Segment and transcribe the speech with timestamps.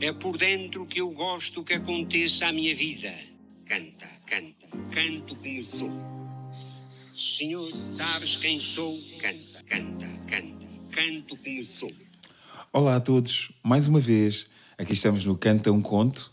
[0.00, 3.12] É por dentro que eu gosto que aconteça a minha vida.
[3.66, 5.90] Canta, canta, canto como sou.
[7.16, 8.96] Senhor, sabes quem sou?
[9.20, 11.90] Canta, canta, canta, canto como sou.
[12.72, 14.48] Olá a todos, mais uma vez,
[14.78, 16.30] aqui estamos no Canta um Conto.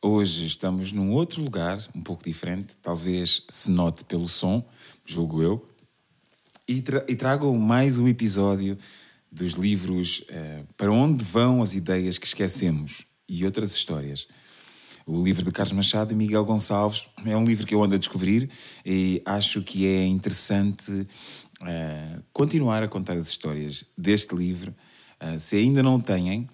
[0.00, 4.64] Hoje estamos num outro lugar, um pouco diferente, talvez se note pelo som,
[5.04, 5.68] julgo eu.
[6.68, 8.78] E, tra e trago mais um episódio
[9.32, 14.28] dos livros eh, Para Onde Vão as Ideias que Esquecemos e outras histórias.
[15.06, 17.98] O livro de Carlos Machado e Miguel Gonçalves é um livro que eu ando a
[17.98, 18.50] descobrir
[18.84, 21.08] e acho que é interessante
[21.64, 24.74] eh, continuar a contar as histórias deste livro.
[25.20, 26.48] Uh, se ainda não têm,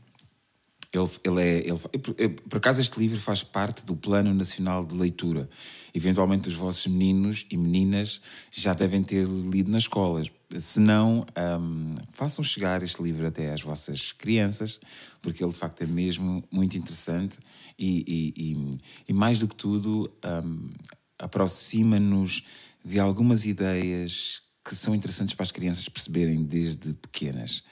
[0.92, 1.58] ele, ele é.
[1.66, 5.48] Ele, por acaso, este livro faz parte do Plano Nacional de Leitura.
[5.95, 10.30] Eventualmente, os vossos meninos e meninas já devem ter lido nas escolas.
[10.56, 11.26] Se não,
[11.60, 14.80] um, façam chegar este livro até às vossas crianças,
[15.20, 17.38] porque ele de facto é mesmo muito interessante
[17.78, 18.04] e,
[18.36, 18.70] e, e,
[19.08, 20.70] e mais do que tudo, um,
[21.18, 22.42] aproxima-nos
[22.82, 27.62] de algumas ideias que são interessantes para as crianças perceberem desde pequenas.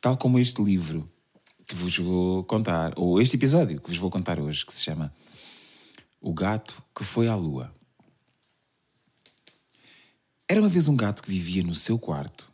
[0.00, 1.10] Tal como este livro
[1.66, 5.14] que vos vou contar, ou este episódio que vos vou contar hoje, que se chama
[6.20, 7.72] O Gato que Foi à Lua.
[10.54, 12.48] Era uma vez um gato que vivia no seu quarto.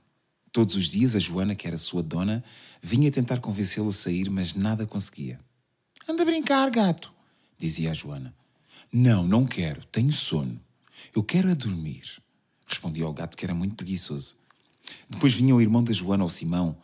[0.50, 2.42] Todos os dias a Joana, que era sua dona,
[2.80, 5.38] vinha tentar convencê-lo a sair, mas nada conseguia.
[6.08, 7.12] Anda a brincar, gato,
[7.58, 8.34] dizia a Joana.
[8.90, 10.58] Não, não quero, tenho sono.
[11.14, 12.22] Eu quero é dormir,
[12.66, 14.34] respondia ao gato, que era muito preguiçoso.
[15.10, 16.78] Depois vinha o irmão da Joana, o Simão.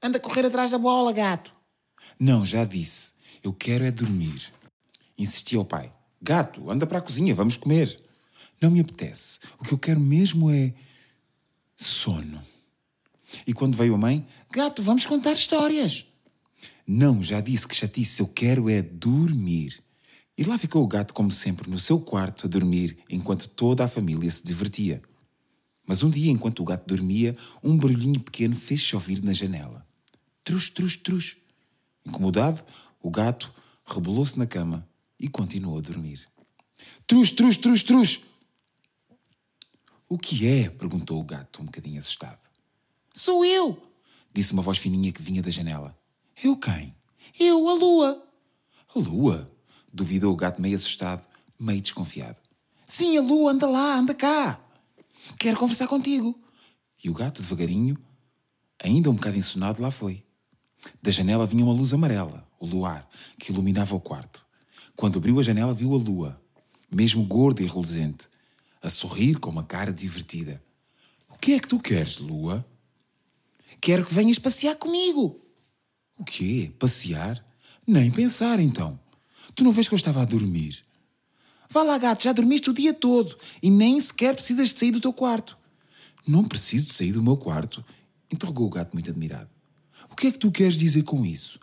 [0.00, 1.52] Anda a correr atrás da bola, gato.
[2.20, 3.14] Não, já disse.
[3.42, 4.52] Eu quero é dormir.
[5.18, 5.92] Insistia o pai.
[6.22, 8.05] Gato, anda para a cozinha, vamos comer.
[8.60, 9.38] Não me apetece.
[9.58, 10.72] O que eu quero mesmo é
[11.76, 12.42] sono.
[13.46, 16.04] E quando veio a mãe, gato, vamos contar histórias.
[16.86, 19.82] Não, já disse que chatice, eu quero é dormir.
[20.38, 23.88] E lá ficou o gato, como sempre, no seu quarto a dormir, enquanto toda a
[23.88, 25.02] família se divertia.
[25.86, 29.86] Mas um dia, enquanto o gato dormia, um barulhinho pequeno fez-se ouvir na janela.
[30.44, 31.36] Trus, trus, trus.
[32.04, 32.62] Incomodado,
[33.02, 33.52] o gato
[33.84, 34.86] rebolou-se na cama
[35.18, 36.20] e continuou a dormir.
[37.06, 38.20] Trus, trus, trus, trus!
[40.08, 40.68] O que é?
[40.68, 42.48] perguntou o gato, um bocadinho assustado.
[43.12, 43.82] Sou eu!
[44.32, 45.98] disse uma voz fininha que vinha da janela.
[46.44, 46.94] Eu quem?
[47.38, 48.28] Eu, a lua.
[48.94, 49.50] A lua?
[49.92, 51.24] duvidou o gato meio assustado,
[51.58, 52.36] meio desconfiado.
[52.86, 54.60] Sim, a lua, anda lá, anda cá.
[55.38, 56.38] Quero conversar contigo.
[57.02, 57.96] E o gato, devagarinho,
[58.82, 60.22] ainda um bocado ensonado, lá foi.
[61.02, 63.08] Da janela vinha uma luz amarela, o luar,
[63.40, 64.46] que iluminava o quarto.
[64.94, 66.40] Quando abriu a janela, viu a lua,
[66.92, 68.28] mesmo gorda e reluzente,
[68.86, 70.62] a sorrir com uma cara divertida.
[71.28, 72.64] O que é que tu queres, lua?
[73.80, 75.40] Quero que venhas passear comigo.
[76.16, 76.72] O quê?
[76.78, 77.44] Passear?
[77.86, 78.98] Nem pensar, então.
[79.54, 80.84] Tu não vês que eu estava a dormir?
[81.68, 85.00] Vá lá, gato, já dormiste o dia todo e nem sequer precisas de sair do
[85.00, 85.58] teu quarto.
[86.26, 87.84] Não preciso de sair do meu quarto?
[88.32, 89.50] Interrogou o gato muito admirado.
[90.10, 91.58] O que é que tu queres dizer com isso?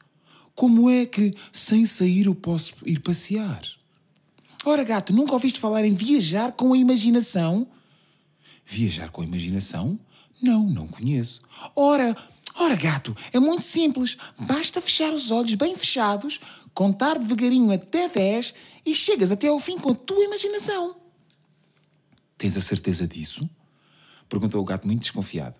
[0.53, 3.61] Como é que sem sair eu posso ir passear?
[4.65, 7.67] Ora, gato, nunca ouviste falar em viajar com a imaginação?
[8.65, 9.99] Viajar com a imaginação?
[10.41, 11.41] Não, não conheço.
[11.75, 12.15] Ora,
[12.55, 14.17] ora, gato, é muito simples.
[14.39, 16.39] Basta fechar os olhos bem fechados,
[16.73, 18.53] contar devagarinho até 10
[18.85, 20.95] e chegas até ao fim com a tua imaginação.
[22.37, 23.49] Tens a certeza disso?
[24.29, 25.55] Perguntou o gato muito desconfiado.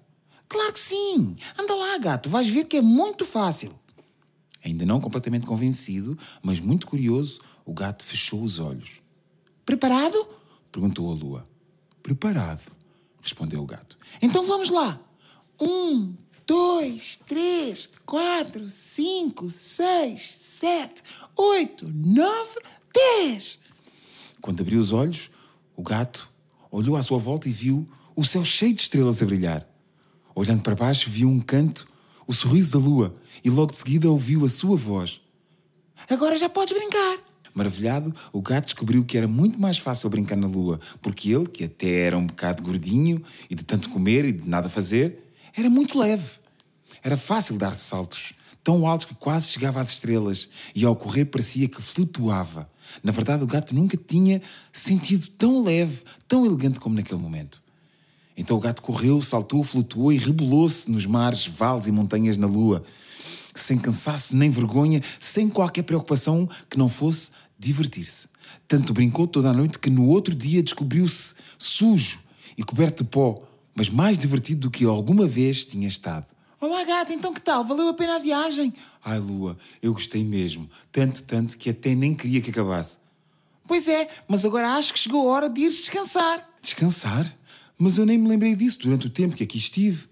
[0.47, 1.35] Claro que sim!
[1.59, 3.77] Anda lá, gato, vais ver que é muito fácil.
[4.63, 9.01] Ainda não completamente convencido, mas muito curioso, o gato fechou os olhos.
[9.65, 10.27] Preparado?
[10.71, 11.47] perguntou a lua.
[12.01, 12.61] Preparado,
[13.21, 13.97] respondeu o gato.
[14.21, 14.99] Então vamos lá.
[15.61, 16.15] Um,
[16.47, 21.03] dois, três, quatro, cinco, seis, sete,
[21.35, 22.59] oito, nove,
[22.93, 23.59] dez.
[24.41, 25.29] Quando abriu os olhos,
[25.75, 26.29] o gato
[26.71, 29.67] olhou à sua volta e viu o céu cheio de estrelas a brilhar.
[30.35, 31.87] Olhando para baixo, viu um canto,
[32.27, 35.21] o sorriso da lua, e logo de seguida ouviu a sua voz.
[36.09, 37.19] Agora já podes brincar.
[37.53, 41.65] Maravilhado, o gato descobriu que era muito mais fácil brincar na lua, porque ele, que
[41.65, 45.97] até era um bocado gordinho e de tanto comer e de nada fazer, era muito
[45.97, 46.39] leve.
[47.03, 48.33] Era fácil dar saltos,
[48.63, 52.69] tão altos que quase chegava às estrelas, e ao correr parecia que flutuava.
[53.03, 54.41] Na verdade, o gato nunca tinha
[54.71, 57.62] sentido tão leve, tão elegante como naquele momento.
[58.35, 62.83] Então o gato correu, saltou, flutuou e rebolou-se nos mares, vales e montanhas na lua,
[63.53, 68.27] sem cansaço nem vergonha, sem qualquer preocupação que não fosse divertir-se.
[68.67, 72.19] Tanto brincou toda a noite que no outro dia descobriu-se sujo
[72.57, 73.41] e coberto de pó,
[73.75, 76.25] mas mais divertido do que alguma vez tinha estado.
[76.59, 77.65] Olá, gato, então que tal?
[77.65, 78.73] Valeu a pena a viagem?
[79.03, 80.69] Ai, Lua, eu gostei mesmo.
[80.91, 82.97] Tanto, tanto que até nem queria que acabasse.
[83.67, 86.47] Pois é, mas agora acho que chegou a hora de ir descansar.
[86.61, 87.25] Descansar?
[87.77, 90.07] Mas eu nem me lembrei disso durante o tempo que aqui estive.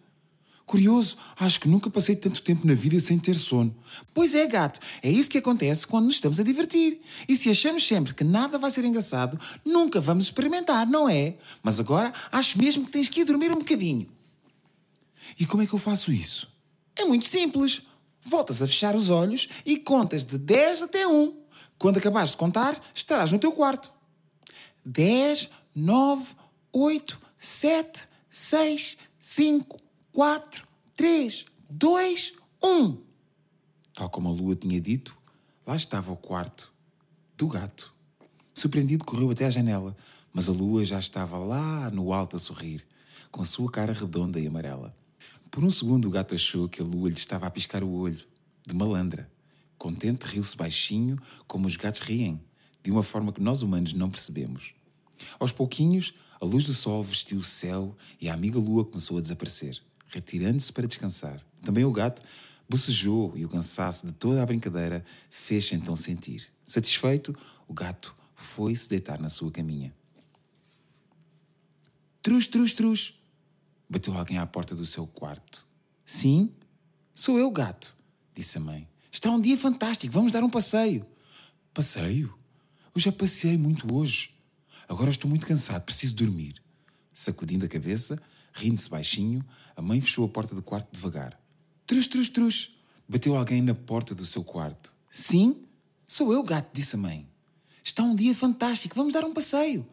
[0.65, 3.75] Curioso, acho que nunca passei tanto tempo na vida sem ter sono.
[4.13, 7.01] Pois é, gato, é isso que acontece quando nos estamos a divertir.
[7.27, 11.35] E se achamos sempre que nada vai ser engraçado, nunca vamos experimentar, não é?
[11.61, 14.07] Mas agora acho mesmo que tens que ir dormir um bocadinho.
[15.37, 16.49] E como é que eu faço isso?
[16.95, 17.81] É muito simples.
[18.21, 21.35] Voltas a fechar os olhos e contas de 10 até 1.
[21.77, 23.91] Quando acabares de contar, estarás no teu quarto.
[24.85, 26.27] 10, 9,
[26.71, 29.79] 8, 7, 6, 5,
[30.11, 32.33] 4, 3, 2,
[32.63, 32.97] 1.
[33.95, 35.17] Tal como a lua tinha dito,
[35.65, 36.71] lá estava o quarto
[37.35, 37.95] do gato.
[38.53, 39.97] Surpreendido, correu até à janela,
[40.31, 42.85] mas a lua já estava lá no alto a sorrir,
[43.31, 44.95] com a sua cara redonda e amarela.
[45.49, 48.23] Por um segundo, o gato achou que a lua lhe estava a piscar o olho,
[48.67, 49.27] de malandra.
[49.79, 51.17] Contente, riu-se baixinho,
[51.47, 52.39] como os gatos riem,
[52.83, 54.75] de uma forma que nós humanos não percebemos.
[55.39, 59.21] Aos pouquinhos, a luz do sol vestiu o céu e a amiga lua começou a
[59.21, 61.39] desaparecer, retirando-se para descansar.
[61.61, 62.23] Também o gato
[62.67, 66.51] bocejou e o cansaço de toda a brincadeira fez-se então sentir.
[66.65, 69.93] Satisfeito, o gato foi se deitar na sua caminha.
[72.23, 73.21] Trus, trus, trus.
[73.87, 75.63] Bateu alguém à porta do seu quarto.
[76.03, 76.51] Sim,
[77.13, 77.95] sou eu, gato,
[78.33, 78.87] disse a mãe.
[79.11, 81.05] Está um dia fantástico, vamos dar um passeio.
[81.71, 82.33] Passeio?
[82.95, 84.33] Eu já passeei muito hoje.
[84.87, 86.55] Agora estou muito cansado, preciso dormir.
[87.13, 88.21] Sacudindo a cabeça,
[88.53, 89.43] rindo-se baixinho,
[89.75, 91.39] a mãe fechou a porta do quarto devagar.
[91.85, 92.77] Trus, trus, trus.
[93.07, 94.93] Bateu alguém na porta do seu quarto.
[95.09, 95.65] Sim,
[96.07, 97.27] sou eu, gato, disse a mãe.
[97.83, 99.85] Está um dia fantástico, vamos dar um passeio.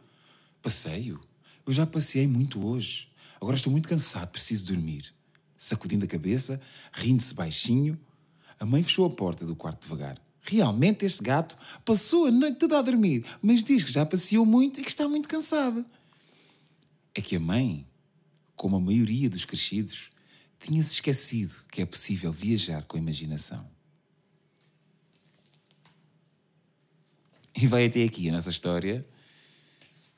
[0.63, 1.21] Passeio?
[1.67, 3.09] Eu já passeei muito hoje.
[3.41, 5.13] Agora estou muito cansado, preciso dormir.
[5.57, 6.61] Sacudindo a cabeça,
[6.93, 7.99] rindo-se baixinho,
[8.61, 10.19] a mãe fechou a porta do quarto devagar.
[10.49, 14.81] Realmente este gato passou a noite toda a dormir, mas diz que já passeou muito
[14.81, 15.85] e que está muito cansado.
[17.15, 17.87] É que a mãe,
[18.57, 20.11] como a maioria dos crescidos,
[20.59, 23.69] tinha-se esquecido que é possível viajar com a imaginação.
[27.55, 29.07] E vai até aqui a nossa história.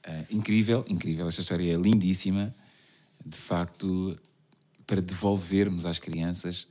[0.07, 1.27] Uh, incrível, incrível.
[1.27, 2.55] Esta história é lindíssima
[3.25, 4.19] de facto,
[4.87, 6.67] para devolvermos às crianças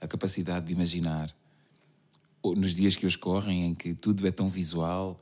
[0.00, 1.34] a capacidade de imaginar.
[2.54, 5.20] Nos dias que hoje correm, em que tudo é tão visual,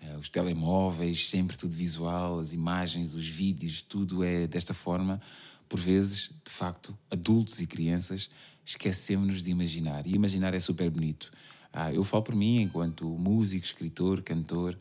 [0.00, 5.20] eh, os telemóveis, sempre tudo visual, as imagens, os vídeos, tudo é desta forma.
[5.68, 8.30] Por vezes, de facto, adultos e crianças
[8.64, 10.06] esquecemos-nos de imaginar.
[10.06, 11.30] E imaginar é super bonito.
[11.72, 14.78] Ah, eu falo por mim, enquanto músico, escritor, cantor.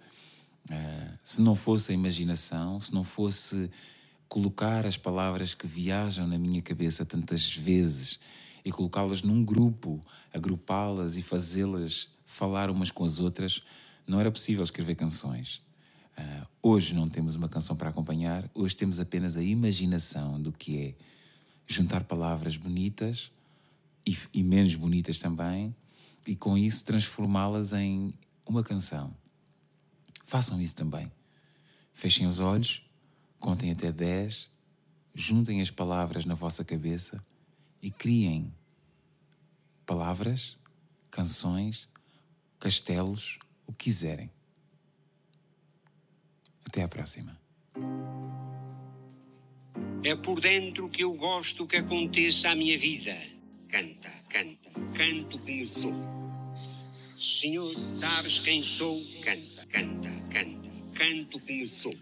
[0.71, 3.69] Ah, se não fosse a imaginação, se não fosse
[4.27, 8.19] colocar as palavras que viajam na minha cabeça tantas vezes
[8.65, 10.01] e colocá-las num grupo,
[10.33, 13.61] agrupá-las e fazê-las falar umas com as outras,
[14.05, 15.63] não era possível escrever canções.
[16.17, 20.77] Uh, hoje não temos uma canção para acompanhar, hoje temos apenas a imaginação do que
[20.81, 20.95] é
[21.67, 23.31] juntar palavras bonitas
[24.05, 25.75] e, e menos bonitas também,
[26.25, 28.13] e com isso transformá-las em
[28.45, 29.15] uma canção.
[30.25, 31.11] Façam isso também.
[31.93, 32.85] Fechem os olhos
[33.45, 34.49] Contem até 10,
[35.13, 37.23] juntem as palavras na vossa cabeça
[37.85, 38.51] e criem
[39.85, 40.57] palavras,
[41.11, 41.87] canções,
[42.59, 43.37] castelos,
[43.67, 44.31] o que quiserem.
[46.65, 47.39] Até à próxima.
[50.03, 53.15] É por dentro que eu gosto que aconteça a minha vida.
[53.69, 55.93] Canta, canta, canto como sou.
[57.19, 58.99] Senhor, sabes quem sou?
[59.21, 61.93] Canta, canta, canta, canto como sou.